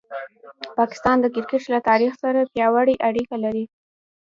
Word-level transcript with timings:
پاکستان 0.77 1.17
د 1.21 1.25
کرکټ 1.35 1.63
له 1.73 1.79
تاریخ 1.89 2.11
سره 2.23 2.49
پیاوړې 2.53 2.95
اړیکه 3.07 3.35
لري. 3.43 3.65